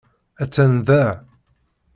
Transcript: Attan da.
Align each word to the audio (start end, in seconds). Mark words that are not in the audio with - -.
Attan 0.43 0.73
da. 0.87 1.03